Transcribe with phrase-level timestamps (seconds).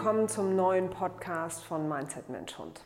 [0.00, 2.80] Willkommen zum neuen Podcast von Mindset Mensch Hund.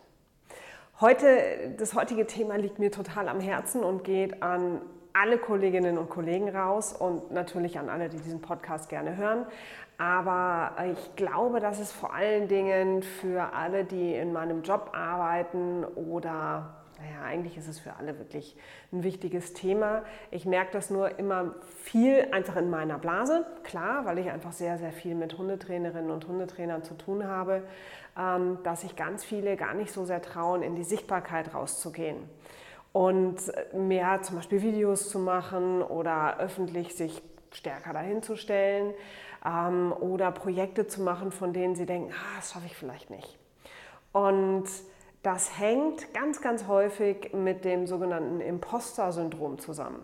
[1.01, 4.81] Heute, das heutige Thema liegt mir total am Herzen und geht an
[5.13, 9.47] alle Kolleginnen und Kollegen raus und natürlich an alle, die diesen Podcast gerne hören.
[9.97, 15.85] Aber ich glaube, dass es vor allen Dingen für alle, die in meinem Job arbeiten
[15.85, 18.57] oder naja, eigentlich ist es für alle wirklich
[18.93, 20.03] ein wichtiges Thema.
[20.31, 24.79] Ich merke das nur immer viel einfach in meiner Blase, klar, weil ich einfach sehr,
[24.79, 27.63] sehr viel mit Hundetrainerinnen und Hundetrainern zu tun habe,
[28.19, 32.17] ähm, dass sich ganz viele gar nicht so sehr trauen, in die Sichtbarkeit rauszugehen
[32.93, 33.37] und
[33.75, 38.95] mehr zum Beispiel Videos zu machen oder öffentlich sich stärker dahinzustellen
[39.45, 43.39] ähm, oder Projekte zu machen, von denen sie denken, ah, das schaffe ich vielleicht nicht.
[44.13, 44.65] Und
[45.25, 50.01] das hängt ganz, ganz häufig mit dem sogenannten Imposter-Syndrom zusammen.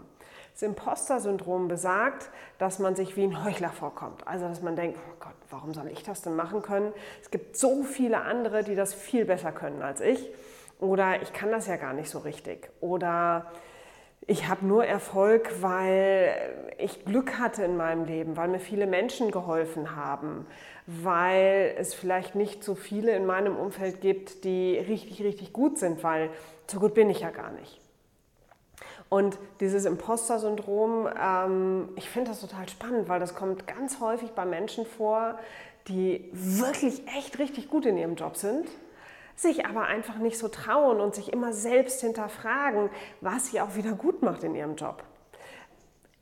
[0.55, 4.27] Das Imposter-Syndrom besagt, dass man sich wie ein Heuchler vorkommt.
[4.27, 6.93] Also, dass man denkt, oh Gott, warum soll ich das denn machen können?
[7.21, 10.27] Es gibt so viele andere, die das viel besser können als ich.
[10.81, 12.71] Oder ich kann das ja gar nicht so richtig.
[12.81, 13.53] Oder
[14.27, 19.31] ich habe nur Erfolg, weil ich Glück hatte in meinem Leben, weil mir viele Menschen
[19.31, 20.47] geholfen haben,
[20.87, 26.05] weil es vielleicht nicht so viele in meinem Umfeld gibt, die richtig, richtig gut sind,
[26.05, 26.31] weil
[26.67, 27.81] so gut bin ich ja gar nicht.
[29.09, 34.45] Und dieses Imposter-Syndrom, ähm, ich finde das total spannend, weil das kommt ganz häufig bei
[34.45, 35.39] Menschen vor,
[35.89, 38.69] die wirklich echt richtig gut in ihrem Job sind
[39.43, 43.93] sich aber einfach nicht so trauen und sich immer selbst hinterfragen, was sie auch wieder
[43.93, 45.03] gut macht in ihrem Job.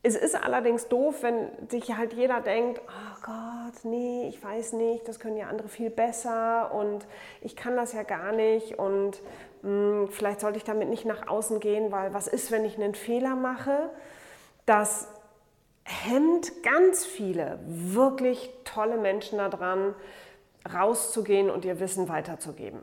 [0.04, 5.08] Es ist allerdings doof, wenn sich halt jeder denkt, oh Gott, nee, ich weiß nicht,
[5.08, 7.04] das können ja andere viel besser und
[7.40, 9.20] ich kann das ja gar nicht und
[9.62, 12.76] mh, hm, vielleicht sollte ich damit nicht nach außen gehen, weil was ist, wenn ich
[12.76, 13.90] einen Fehler mache?
[14.66, 15.08] Das
[15.82, 19.94] hemmt ganz viele wirklich tolle Menschen daran,
[20.72, 22.80] rauszugehen und ihr Wissen weiterzugeben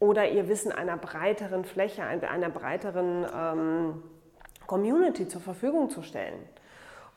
[0.00, 4.02] oder ihr Wissen einer breiteren Fläche, einer breiteren ähm,
[4.66, 6.40] Community zur Verfügung zu stellen.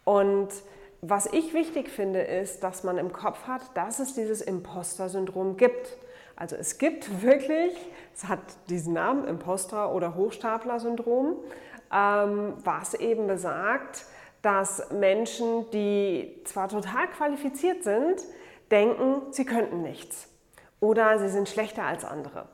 [0.04, 0.50] Und
[1.02, 5.98] was ich wichtig finde, ist, dass man im Kopf hat, dass es dieses Imposter-Syndrom gibt.
[6.36, 7.74] Also es gibt wirklich,
[8.14, 8.40] es hat
[8.70, 11.38] diesen Namen, Imposter- oder Hochstapler-Syndrom,
[11.94, 14.06] ähm, was eben besagt,
[14.42, 18.22] dass Menschen, die zwar total qualifiziert sind,
[18.72, 20.28] denken, sie könnten nichts
[20.82, 22.50] oder sie sind schlechter als andere.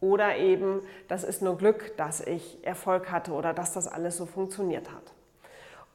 [0.00, 4.26] Oder eben, das ist nur Glück, dass ich Erfolg hatte oder dass das alles so
[4.26, 5.14] funktioniert hat.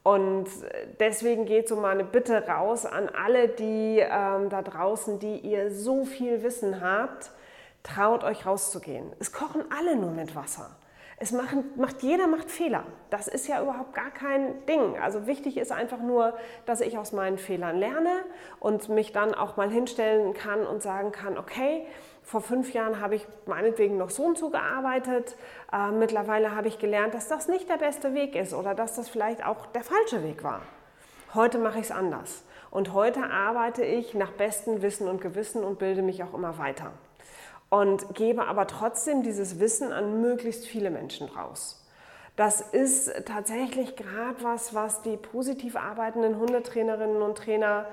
[0.04, 0.48] Und
[1.00, 6.06] deswegen geht so meine Bitte raus an alle, die ähm, da draußen, die ihr so
[6.06, 7.32] viel Wissen habt,
[7.84, 9.12] traut euch rauszugehen.
[9.20, 10.72] Es kochen alle nur mit Wasser.
[11.22, 12.86] Es machen, macht, jeder macht Fehler.
[13.10, 14.98] Das ist ja überhaupt gar kein Ding.
[14.98, 16.34] Also wichtig ist einfach nur,
[16.66, 18.24] dass ich aus meinen Fehlern lerne
[18.62, 21.86] und mich dann auch mal hinstellen kann und sagen kann, okay,
[22.30, 25.36] vor fünf Jahren habe ich meinetwegen noch so und so gearbeitet.
[25.74, 29.10] Äh, mittlerweile habe ich gelernt, dass das nicht der beste Weg ist oder dass das
[29.10, 30.62] vielleicht auch der falsche Weg war.
[31.34, 32.44] Heute mache ich es anders.
[32.70, 36.92] Und heute arbeite ich nach bestem Wissen und Gewissen und bilde mich auch immer weiter
[37.70, 41.84] und gebe aber trotzdem dieses Wissen an möglichst viele Menschen raus.
[42.36, 47.88] Das ist tatsächlich gerade was, was die positiv arbeitenden Hundetrainerinnen und Trainer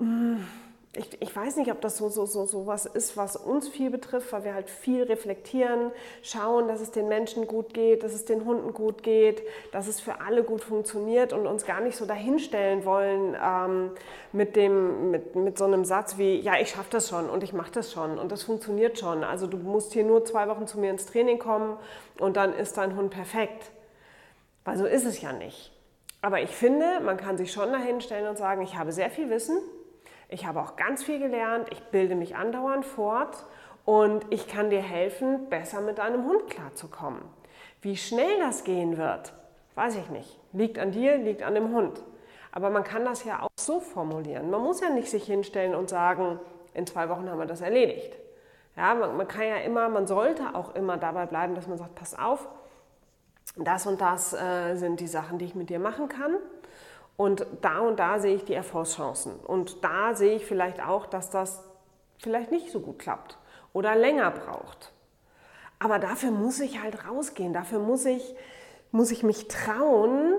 [0.00, 0.46] mh, mm,
[0.94, 3.90] ich, ich, weiß nicht, ob das so, so, so, so was ist, was uns viel
[3.90, 5.90] betrifft, weil wir halt viel reflektieren,
[6.22, 9.42] schauen, dass es den Menschen gut geht, dass es den Hunden gut geht,
[9.72, 13.92] dass es für alle gut funktioniert und uns gar nicht so dahinstellen wollen ähm,
[14.32, 17.54] mit, dem, mit, mit so einem Satz wie, ja, ich schaffe das schon und ich
[17.54, 19.24] mache das schon und das funktioniert schon.
[19.24, 21.78] Also du musst hier nur zwei Wochen zu mir ins Training kommen
[22.18, 23.70] und dann ist dein Hund perfekt.
[24.66, 25.72] Weil so ist es ja nicht.
[26.20, 29.58] Aber ich finde, man kann sich schon dahinstellen und sagen, ich habe sehr viel Wissen,
[30.32, 33.44] ich habe auch ganz viel gelernt, ich bilde mich andauernd fort
[33.84, 37.22] und ich kann dir helfen, besser mit deinem Hund klarzukommen.
[37.82, 39.34] Wie schnell das gehen wird,
[39.74, 40.38] weiß ich nicht.
[40.52, 42.02] Liegt an dir, liegt an dem Hund.
[42.50, 44.50] Aber man kann das ja auch so formulieren.
[44.50, 46.38] Man muss ja nicht sich hinstellen und sagen,
[46.74, 48.16] in zwei Wochen haben wir das erledigt.
[48.76, 51.94] Ja, man, man kann ja immer, man sollte auch immer dabei bleiben, dass man sagt,
[51.94, 52.48] pass auf,
[53.56, 56.36] das und das äh, sind die Sachen, die ich mit dir machen kann.
[57.16, 59.38] Und da und da sehe ich die Erfolgschancen.
[59.38, 61.62] Und da sehe ich vielleicht auch, dass das
[62.18, 63.38] vielleicht nicht so gut klappt
[63.72, 64.92] oder länger braucht.
[65.78, 67.52] Aber dafür muss ich halt rausgehen.
[67.52, 68.34] Dafür muss ich,
[68.92, 70.36] muss ich mich trauen,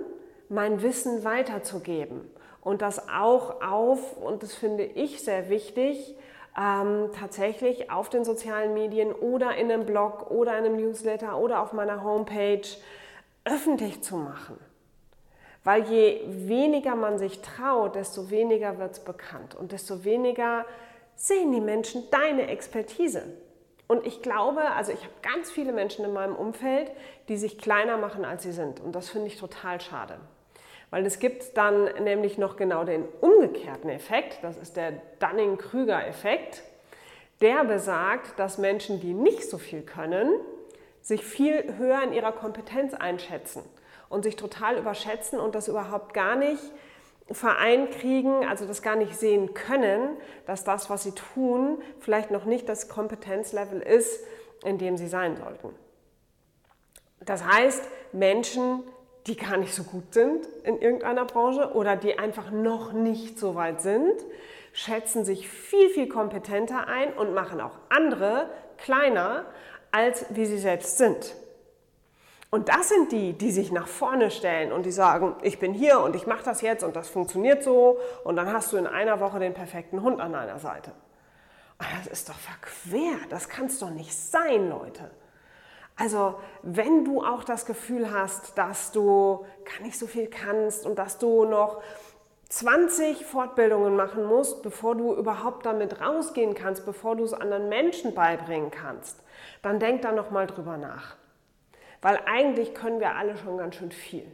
[0.50, 2.22] mein Wissen weiterzugeben.
[2.62, 6.16] Und das auch auf, und das finde ich sehr wichtig,
[6.58, 11.62] ähm, tatsächlich auf den sozialen Medien oder in einem Blog oder in einem Newsletter oder
[11.62, 12.62] auf meiner Homepage
[13.44, 14.58] öffentlich zu machen.
[15.64, 20.66] Weil je weniger man sich traut, desto weniger wird es bekannt und desto weniger
[21.16, 23.24] sehen die Menschen deine Expertise.
[23.88, 26.92] Und ich glaube, also ich habe ganz viele Menschen in meinem Umfeld,
[27.28, 28.80] die sich kleiner machen, als sie sind.
[28.80, 30.16] Und das finde ich total schade.
[30.90, 36.62] Weil es gibt dann nämlich noch genau den umgekehrten Effekt, das ist der Dunning-Krüger-Effekt.
[37.42, 40.30] Der besagt, dass Menschen, die nicht so viel können,
[41.02, 43.64] sich viel höher in ihrer Kompetenz einschätzen
[44.14, 46.62] und sich total überschätzen und das überhaupt gar nicht
[47.32, 52.46] vereint kriegen, also das gar nicht sehen können, dass das, was sie tun, vielleicht noch
[52.46, 54.24] nicht das Kompetenzlevel ist,
[54.64, 55.70] in dem sie sein sollten.
[57.22, 58.84] Das heißt, Menschen,
[59.26, 63.56] die gar nicht so gut sind in irgendeiner Branche oder die einfach noch nicht so
[63.56, 64.14] weit sind,
[64.74, 69.46] schätzen sich viel, viel kompetenter ein und machen auch andere kleiner,
[69.92, 71.36] als wie sie selbst sind.
[72.54, 76.02] Und das sind die, die sich nach vorne stellen und die sagen, ich bin hier
[76.02, 79.20] und ich mache das jetzt und das funktioniert so und dann hast du in einer
[79.20, 80.92] Woche den perfekten Hund an deiner Seite.
[81.80, 85.10] das ist doch verquer, das kann es doch nicht sein, Leute.
[85.96, 91.00] Also wenn du auch das Gefühl hast, dass du gar nicht so viel kannst und
[91.00, 91.82] dass du noch
[92.50, 98.14] 20 Fortbildungen machen musst, bevor du überhaupt damit rausgehen kannst, bevor du es anderen Menschen
[98.14, 99.24] beibringen kannst,
[99.64, 101.16] dann denk da noch mal drüber nach.
[102.04, 104.30] Weil eigentlich können wir alle schon ganz schön viel.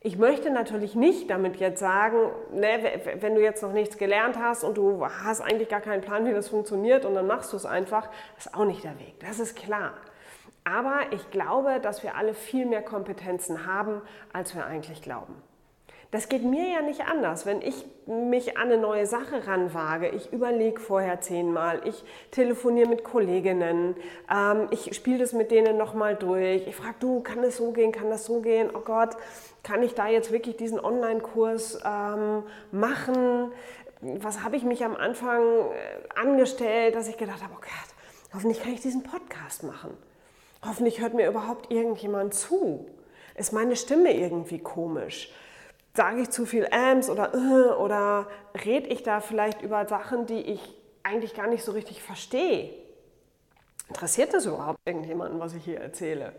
[0.00, 4.62] Ich möchte natürlich nicht damit jetzt sagen, ne, wenn du jetzt noch nichts gelernt hast
[4.62, 7.64] und du hast eigentlich gar keinen Plan, wie das funktioniert und dann machst du es
[7.64, 9.18] einfach, ist auch nicht der Weg.
[9.20, 9.94] Das ist klar.
[10.64, 14.02] Aber ich glaube, dass wir alle viel mehr Kompetenzen haben,
[14.32, 15.34] als wir eigentlich glauben.
[16.12, 17.46] Das geht mir ja nicht anders.
[17.46, 23.02] Wenn ich mich an eine neue Sache ranwage, ich überlege vorher zehnmal, ich telefoniere mit
[23.02, 23.96] Kolleginnen,
[24.30, 27.92] ähm, ich spiele das mit denen nochmal durch, ich frage, du, kann das so gehen,
[27.92, 29.16] kann das so gehen, oh Gott,
[29.62, 32.42] kann ich da jetzt wirklich diesen Online-Kurs ähm,
[32.72, 33.50] machen?
[34.02, 38.62] Was habe ich mich am Anfang äh, angestellt, dass ich gedacht habe, oh Gott, hoffentlich
[38.62, 39.96] kann ich diesen Podcast machen.
[40.62, 42.84] Hoffentlich hört mir überhaupt irgendjemand zu.
[43.34, 45.32] Ist meine Stimme irgendwie komisch?
[45.94, 48.26] Sage ich zu viel Ams oder äh, oder
[48.64, 52.70] rede ich da vielleicht über Sachen, die ich eigentlich gar nicht so richtig verstehe?
[53.88, 56.32] Interessiert das überhaupt irgendjemanden, was ich hier erzähle?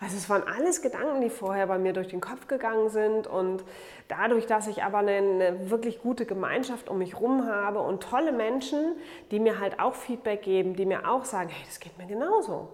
[0.00, 3.64] Also es waren alles Gedanken, die vorher bei mir durch den Kopf gegangen sind und
[4.06, 8.32] dadurch, dass ich aber eine, eine, wirklich gute Gemeinschaft um mich herum habe und tolle
[8.32, 8.96] Menschen,
[9.30, 12.68] die mir halt auch Feedback geben, die mir auch sagen, hey, das geht mir genauso.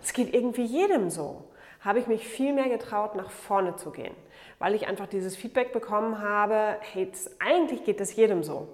[0.00, 1.44] Es geht irgendwie jedem so.
[1.86, 4.14] Habe ich mich viel mehr getraut, nach vorne zu gehen,
[4.58, 8.66] weil ich einfach dieses Feedback bekommen habe, hey, das, eigentlich geht es jedem so.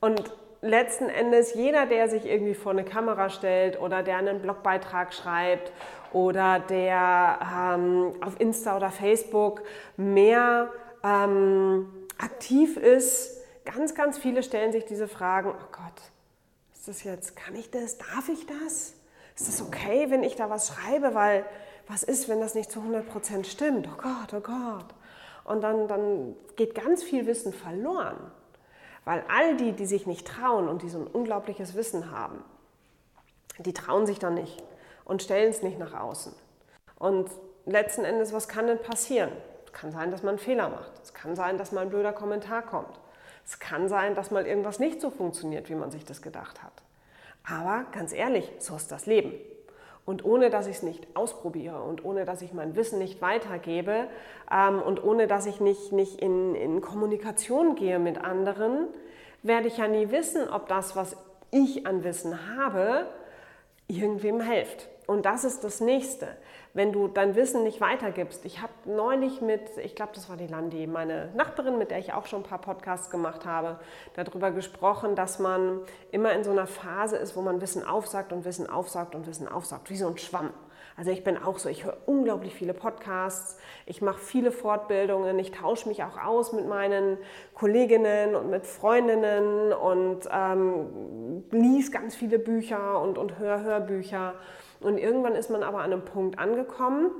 [0.00, 0.32] Und
[0.62, 5.72] letzten Endes jeder, der sich irgendwie vor eine Kamera stellt oder der einen Blogbeitrag schreibt
[6.14, 9.62] oder der ähm, auf Insta oder Facebook
[9.98, 10.72] mehr
[11.04, 11.86] ähm,
[12.16, 16.00] aktiv ist, ganz, ganz viele stellen sich diese Fragen, oh Gott,
[16.72, 18.94] ist das jetzt, kann ich das, darf ich das?
[19.40, 21.44] ist es okay, wenn ich da was schreibe, weil
[21.90, 23.88] was ist, wenn das nicht zu 100% stimmt?
[23.88, 24.86] Oh Gott, oh Gott.
[25.44, 28.16] Und dann, dann geht ganz viel Wissen verloren,
[29.04, 32.44] weil all die, die sich nicht trauen und die so ein unglaubliches Wissen haben,
[33.58, 34.62] die trauen sich dann nicht
[35.04, 36.32] und stellen es nicht nach außen.
[36.98, 37.30] Und
[37.66, 39.30] letzten Endes, was kann denn passieren?
[39.66, 40.92] Es kann sein, dass man einen Fehler macht.
[41.02, 43.00] Es kann sein, dass mal ein blöder Kommentar kommt.
[43.44, 46.82] Es kann sein, dass mal irgendwas nicht so funktioniert, wie man sich das gedacht hat.
[47.48, 49.32] Aber ganz ehrlich, so ist das Leben.
[50.06, 54.08] Und ohne dass ich es nicht ausprobiere und ohne dass ich mein Wissen nicht weitergebe
[54.50, 58.88] ähm, und ohne dass ich nicht, nicht in, in Kommunikation gehe mit anderen,
[59.42, 61.16] werde ich ja nie wissen, ob das, was
[61.50, 63.06] ich an Wissen habe,
[63.90, 64.88] irgendwem hilft.
[65.06, 66.28] Und das ist das Nächste
[66.72, 68.44] wenn du dein Wissen nicht weitergibst.
[68.44, 72.12] Ich habe neulich mit, ich glaube, das war die Landi, meine Nachbarin, mit der ich
[72.12, 73.80] auch schon ein paar Podcasts gemacht habe,
[74.14, 75.80] darüber gesprochen, dass man
[76.12, 79.48] immer in so einer Phase ist, wo man Wissen aufsagt und Wissen aufsagt und Wissen
[79.48, 80.50] aufsagt, wie so ein Schwamm.
[80.96, 85.50] Also ich bin auch so, ich höre unglaublich viele Podcasts, ich mache viele Fortbildungen, ich
[85.52, 87.16] tausche mich auch aus mit meinen
[87.54, 94.34] Kolleginnen und mit Freundinnen und ähm, lies ganz viele Bücher und, und höre Hörbücher.
[94.80, 97.10] Und irgendwann ist man aber an einem Punkt angekommen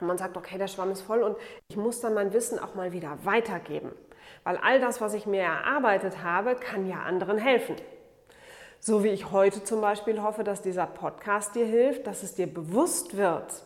[0.00, 1.36] und man sagt, okay, der Schwamm ist voll und
[1.68, 3.92] ich muss dann mein Wissen auch mal wieder weitergeben.
[4.44, 7.76] Weil all das, was ich mir erarbeitet habe, kann ja anderen helfen.
[8.80, 12.46] So wie ich heute zum Beispiel hoffe, dass dieser Podcast dir hilft, dass es dir
[12.46, 13.64] bewusst wird,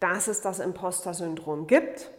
[0.00, 2.10] dass es das Imposter-Syndrom gibt,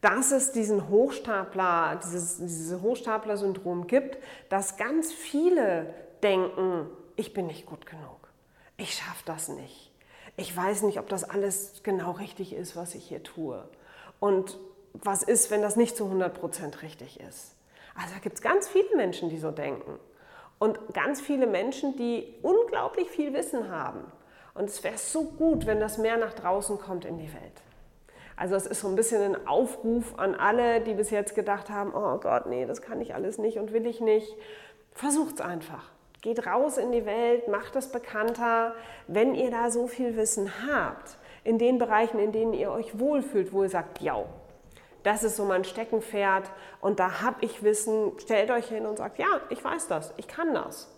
[0.00, 7.66] dass es diesen Hochstapler, dieses, dieses Hochstapler-Syndrom gibt, dass ganz viele denken, ich bin nicht
[7.66, 8.22] gut genug
[8.82, 9.90] ich schaffe das nicht.
[10.36, 13.62] Ich weiß nicht, ob das alles genau richtig ist, was ich hier tue.
[14.18, 14.58] Und
[14.92, 17.54] was ist, wenn das nicht zu 100% richtig ist?
[17.94, 19.98] Also da gibt es ganz viele Menschen, die so denken.
[20.62, 24.04] Und ganz viele Menschen, die unglaublich viel Wissen haben.
[24.54, 27.62] Und es wäre so gut, wenn das mehr nach draußen kommt in die Welt.
[28.36, 31.92] Also es ist so ein bisschen ein Aufruf an alle, die bis jetzt gedacht haben,
[31.92, 34.36] oh Gott, nee, das kann ich alles nicht und will ich nicht.
[34.92, 35.90] Versucht es einfach.
[36.20, 38.76] Geht raus in die Welt, macht es bekannter.
[39.08, 43.52] Wenn ihr da so viel Wissen habt, in den Bereichen, in denen ihr euch wohlfühlt,
[43.52, 44.24] wo ihr sagt, ja,
[45.02, 49.18] das ist so mein Steckenpferd und da habe ich Wissen, stellt euch hin und sagt,
[49.18, 50.88] ja, ich weiß das, ich kann das.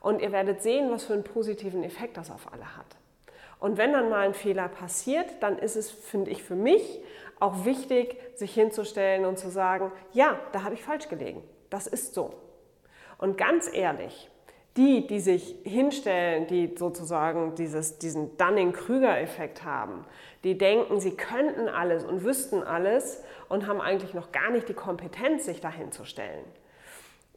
[0.00, 2.86] Und ihr werdet sehen, was für einen positiven Effekt das auf alle hat.
[3.60, 7.00] Und wenn dann mal ein Fehler passiert, dann ist es, finde ich, für mich
[7.40, 11.42] auch wichtig, sich hinzustellen und zu sagen, ja, da habe ich falsch gelegen.
[11.70, 12.34] Das ist so.
[13.18, 14.30] Und ganz ehrlich,
[14.78, 20.04] die, die sich hinstellen, die sozusagen dieses, diesen Dunning-Krüger-Effekt haben,
[20.44, 24.74] die denken, sie könnten alles und wüssten alles und haben eigentlich noch gar nicht die
[24.74, 26.44] Kompetenz, sich dahin zu stellen.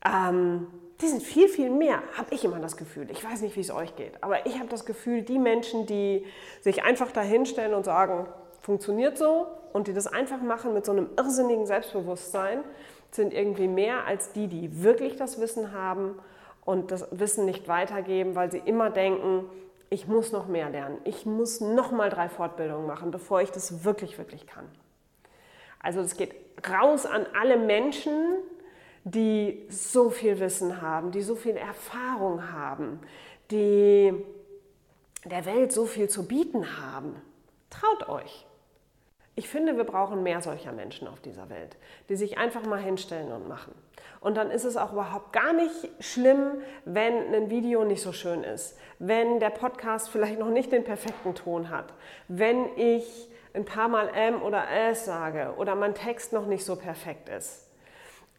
[0.06, 0.68] Ähm,
[1.02, 3.10] die sind viel, viel mehr, habe ich immer das Gefühl.
[3.10, 6.24] Ich weiß nicht, wie es euch geht, aber ich habe das Gefühl, die Menschen, die
[6.62, 8.28] sich einfach dahinstellen und sagen,
[8.62, 12.60] funktioniert so und die das einfach machen mit so einem irrsinnigen Selbstbewusstsein,
[13.10, 16.20] sind irgendwie mehr als die, die wirklich das Wissen haben
[16.66, 19.46] und das Wissen nicht weitergeben, weil sie immer denken,
[19.90, 23.84] ich muss noch mehr lernen, ich muss noch mal drei Fortbildungen machen, bevor ich das
[23.84, 24.66] wirklich, wirklich kann.
[25.80, 26.34] Also es geht
[26.70, 28.38] raus an alle Menschen,
[29.04, 33.00] die so viel Wissen haben, die so viel Erfahrung haben,
[33.50, 34.14] die
[35.26, 37.16] der Welt so viel zu bieten haben.
[37.70, 38.46] Traut euch.
[39.42, 41.76] Ich finde, wir brauchen mehr solcher Menschen auf dieser Welt,
[42.10, 43.74] die sich einfach mal hinstellen und machen.
[44.20, 48.44] Und dann ist es auch überhaupt gar nicht schlimm, wenn ein Video nicht so schön
[48.44, 51.92] ist, wenn der Podcast vielleicht noch nicht den perfekten Ton hat,
[52.28, 56.76] wenn ich ein paar Mal M oder S sage oder mein Text noch nicht so
[56.76, 57.71] perfekt ist.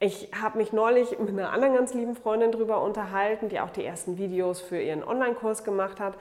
[0.04, 3.84] Ich habe mich neulich mit einer anderen ganz lieben Freundin darüber unterhalten, die auch die
[3.84, 6.14] ersten Videos für ihren Online-Kurs gemacht hat,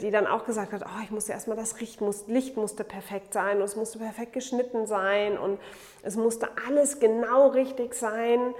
[0.00, 3.58] die dann auch gesagt hat, oh, ich musste erstmal das Licht, Licht musste perfekt sein
[3.58, 5.60] und es musste perfekt geschnitten sein und
[6.02, 8.54] es musste alles genau richtig sein,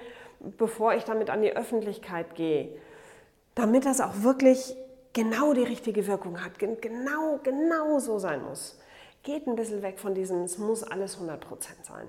[0.58, 2.68] bevor ich damit an die Öffentlichkeit gehe,
[3.54, 4.76] damit das auch wirklich
[5.14, 8.78] genau die richtige Wirkung hat, genau, genau so sein muss.
[9.22, 11.38] Geht ein bisschen weg von diesem, es muss alles 100%
[11.84, 12.06] sein.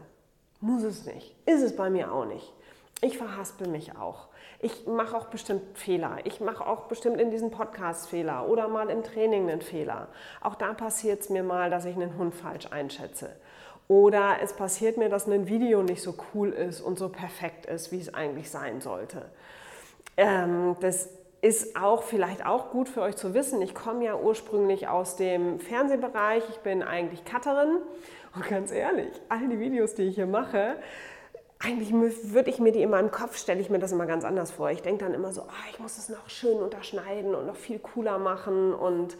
[0.64, 1.36] Muss es nicht.
[1.46, 2.54] Ist es bei mir auch nicht.
[3.02, 4.28] Ich verhaspel mich auch.
[4.62, 6.20] Ich mache auch bestimmt Fehler.
[6.24, 10.08] Ich mache auch bestimmt in diesem Podcast Fehler oder mal im Training einen Fehler.
[10.40, 13.36] Auch da passiert es mir mal, dass ich einen Hund falsch einschätze.
[13.90, 17.92] Oder es passiert mir, dass ein Video nicht so cool ist und so perfekt ist,
[17.92, 19.26] wie es eigentlich sein sollte.
[20.16, 21.10] Ähm, das
[21.42, 23.62] ist auch vielleicht auch gut für euch zu wissen.
[23.62, 26.42] Ich komme ja ursprünglich aus dem Fernsehbereich.
[26.52, 27.80] Ich bin eigentlich Cutterin
[28.36, 30.78] und ganz ehrlich, all die Videos, die ich hier mache,
[31.64, 34.52] eigentlich würde ich mir die in meinem Kopf, stelle ich mir das immer ganz anders
[34.52, 34.70] vor.
[34.72, 37.80] Ich denke dann immer so, oh, ich muss es noch schön unterschneiden und noch viel
[37.80, 39.16] cooler machen und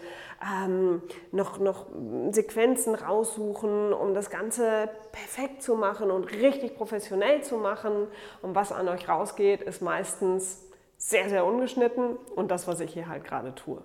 [0.46, 1.02] ähm,
[1.32, 1.86] noch, noch
[2.32, 8.08] Sequenzen raussuchen, um das Ganze perfekt zu machen und richtig professionell zu machen.
[8.42, 10.66] Und was an euch rausgeht, ist meistens
[10.98, 13.82] sehr, sehr ungeschnitten und das, was ich hier halt gerade tue.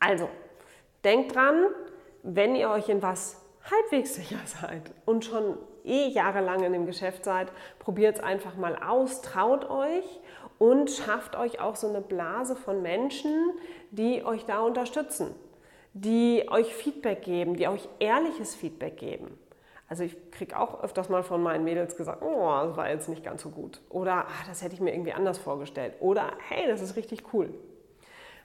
[0.00, 0.30] Also,
[1.04, 1.66] denkt dran,
[2.22, 7.24] wenn ihr euch in was halbwegs sicher seid und schon eh jahrelang in dem Geschäft
[7.24, 10.04] seid, probiert es einfach mal aus, traut euch
[10.58, 13.52] und schafft euch auch so eine Blase von Menschen,
[13.90, 15.34] die euch da unterstützen,
[15.94, 19.38] die euch Feedback geben, die euch ehrliches Feedback geben.
[19.88, 23.24] Also ich kriege auch öfters mal von meinen Mädels gesagt, oh, das war jetzt nicht
[23.24, 23.80] ganz so gut.
[23.88, 25.94] Oder ah, das hätte ich mir irgendwie anders vorgestellt.
[26.00, 27.54] Oder hey, das ist richtig cool.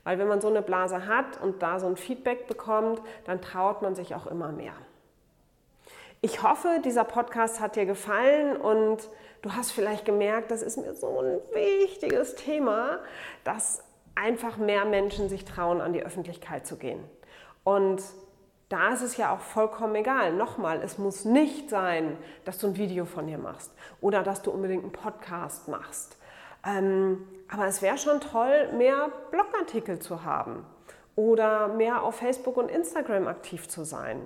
[0.05, 3.81] Weil wenn man so eine Blase hat und da so ein Feedback bekommt, dann traut
[3.81, 4.73] man sich auch immer mehr.
[6.25, 9.09] Ich hoffe, dieser Podcast hat dir gefallen und
[9.41, 12.99] du hast vielleicht gemerkt, das ist mir so ein wichtiges Thema,
[13.43, 13.83] dass
[14.15, 17.03] einfach mehr Menschen sich trauen, an die Öffentlichkeit zu gehen.
[17.65, 18.01] Und
[18.69, 20.31] da ist es ja auch vollkommen egal.
[20.31, 22.15] Nochmal, es muss nicht sein,
[22.45, 26.15] dass du ein Video von dir machst oder dass du unbedingt einen Podcast machst.
[26.65, 30.65] Ähm, aber es wäre schon toll, mehr Blogartikel zu haben
[31.15, 34.21] oder mehr auf Facebook und Instagram aktiv zu sein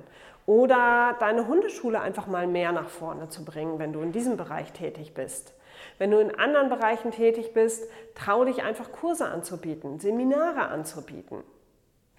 [0.45, 4.71] oder deine Hundeschule einfach mal mehr nach vorne zu bringen, wenn du in diesem Bereich
[4.71, 5.53] tätig bist.
[5.99, 11.43] Wenn du in anderen Bereichen tätig bist, trau dich einfach Kurse anzubieten, Seminare anzubieten.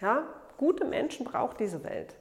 [0.00, 0.24] Ja,
[0.58, 2.14] gute Menschen braucht diese Welt.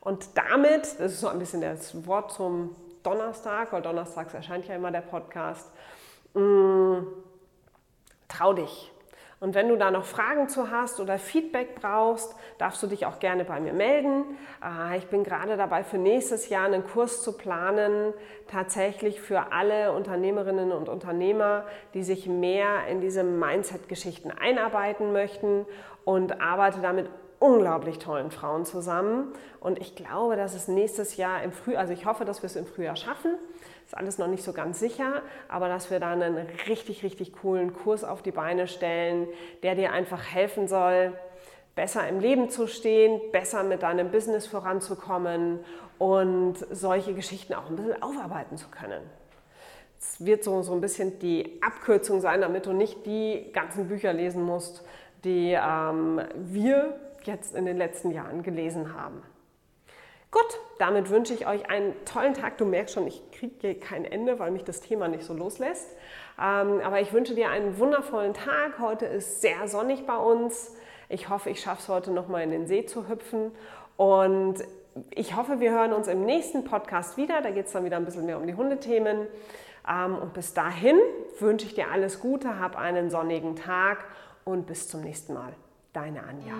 [0.00, 4.74] Und damit, das ist so ein bisschen das Wort zum Donnerstag, weil donnerstags erscheint ja
[4.74, 5.70] immer der Podcast,
[6.34, 7.06] mh, mm,
[8.28, 8.92] trau dich.
[9.42, 13.18] Und wenn du da noch Fragen zu hast oder Feedback brauchst, darfst du dich auch
[13.18, 14.38] gerne bei mir melden.
[14.64, 18.14] Äh, ich bin gerade dabei, für nächstes Jahr einen Kurs zu planen,
[18.46, 25.66] tatsächlich für alle Unternehmerinnen und Unternehmer, die sich mehr in diese Mindset-Geschichten einarbeiten möchten
[26.04, 29.32] und arbeite damit unglaublich tollen Frauen zusammen.
[29.58, 32.54] Und ich glaube, dass es nächstes Jahr im Frühjahr, also ich hoffe, dass wir es
[32.54, 33.32] im Frühjahr schaffen.
[33.92, 37.74] Ist alles noch nicht so ganz sicher, aber dass wir da einen richtig, richtig coolen
[37.74, 39.28] Kurs auf die Beine stellen,
[39.62, 41.12] der dir einfach helfen soll,
[41.74, 45.58] besser im Leben zu stehen, besser mit deinem Business voranzukommen
[45.98, 49.02] und solche Geschichten auch ein bisschen aufarbeiten zu können.
[50.00, 54.14] Es wird so, so ein bisschen die Abkürzung sein, damit du nicht die ganzen Bücher
[54.14, 54.86] lesen musst,
[55.22, 59.22] die ähm, wir jetzt in den letzten Jahren gelesen haben.
[60.32, 62.56] Gut, damit wünsche ich euch einen tollen Tag.
[62.56, 65.90] Du merkst schon, ich kriege kein Ende, weil mich das Thema nicht so loslässt.
[66.40, 68.78] Ähm, aber ich wünsche dir einen wundervollen Tag.
[68.78, 70.74] Heute ist sehr sonnig bei uns.
[71.10, 73.52] Ich hoffe, ich schaffe es heute noch mal in den See zu hüpfen.
[73.98, 74.64] Und
[75.10, 77.42] ich hoffe, wir hören uns im nächsten Podcast wieder.
[77.42, 79.26] Da geht es dann wieder ein bisschen mehr um die Hundethemen.
[79.86, 80.98] Ähm, und bis dahin
[81.40, 84.06] wünsche ich dir alles Gute, hab einen sonnigen Tag
[84.44, 85.52] und bis zum nächsten Mal.
[85.92, 86.54] Deine Anja.